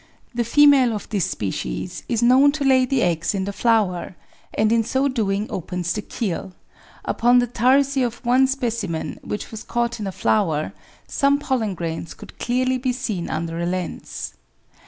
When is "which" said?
9.23-9.51